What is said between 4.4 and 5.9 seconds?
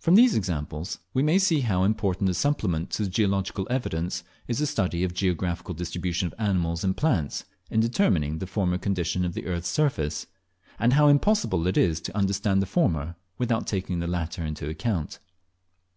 is the study of the geographical